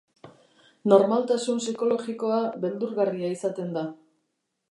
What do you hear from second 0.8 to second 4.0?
Normaltasun psikologikoa beldurgarria izaten da.